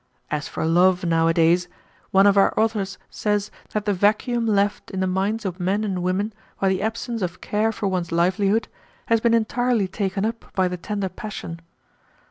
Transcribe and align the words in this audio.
As 0.31 0.47
for 0.47 0.65
love 0.65 1.05
nowadays, 1.05 1.67
one 2.09 2.25
of 2.25 2.35
our 2.35 2.59
authors 2.59 2.97
says 3.11 3.51
that 3.73 3.85
the 3.85 3.93
vacuum 3.93 4.47
left 4.47 4.89
in 4.89 4.99
the 4.99 5.05
minds 5.05 5.45
of 5.45 5.59
men 5.59 5.83
and 5.83 6.01
women 6.01 6.33
by 6.59 6.69
the 6.69 6.81
absence 6.81 7.21
of 7.21 7.39
care 7.39 7.71
for 7.71 7.87
one's 7.87 8.11
livelihood 8.11 8.67
has 9.09 9.21
been 9.21 9.35
entirely 9.35 9.87
taken 9.87 10.25
up 10.25 10.43
by 10.55 10.67
the 10.67 10.75
tender 10.77 11.07
passion. 11.07 11.59